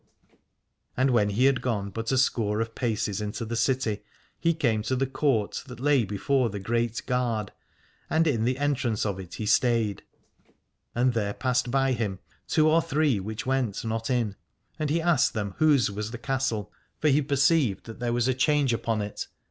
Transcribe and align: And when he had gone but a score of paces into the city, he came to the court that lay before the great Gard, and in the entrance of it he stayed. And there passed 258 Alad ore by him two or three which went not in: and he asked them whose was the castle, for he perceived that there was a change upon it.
And 0.97 1.11
when 1.11 1.29
he 1.29 1.45
had 1.45 1.61
gone 1.61 1.91
but 1.91 2.11
a 2.11 2.17
score 2.17 2.59
of 2.59 2.73
paces 2.73 3.21
into 3.21 3.45
the 3.45 3.55
city, 3.55 4.01
he 4.39 4.55
came 4.55 4.81
to 4.81 4.95
the 4.95 5.05
court 5.05 5.63
that 5.67 5.79
lay 5.79 6.05
before 6.05 6.49
the 6.49 6.59
great 6.59 7.03
Gard, 7.05 7.51
and 8.09 8.25
in 8.25 8.43
the 8.43 8.57
entrance 8.57 9.05
of 9.05 9.19
it 9.19 9.35
he 9.35 9.45
stayed. 9.45 10.01
And 10.95 11.13
there 11.13 11.35
passed 11.35 11.65
258 11.65 11.69
Alad 11.69 11.87
ore 11.91 11.93
by 11.93 12.03
him 12.15 12.19
two 12.47 12.67
or 12.67 12.81
three 12.81 13.19
which 13.19 13.45
went 13.45 13.85
not 13.85 14.09
in: 14.09 14.35
and 14.79 14.89
he 14.89 14.99
asked 15.03 15.35
them 15.35 15.53
whose 15.59 15.91
was 15.91 16.09
the 16.09 16.17
castle, 16.17 16.73
for 16.99 17.09
he 17.09 17.21
perceived 17.21 17.85
that 17.85 17.99
there 17.99 18.11
was 18.11 18.27
a 18.27 18.33
change 18.33 18.73
upon 18.73 19.03
it. 19.03 19.27